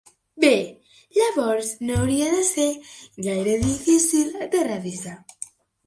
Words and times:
Bé, 0.45 0.49
llavors 1.17 1.69
no 1.83 1.99
hauria 1.99 2.31
de 2.33 2.41
ser 2.49 2.67
gaire 3.29 3.57
difícil 3.71 4.37
de 4.57 4.69
revisar. 4.73 5.19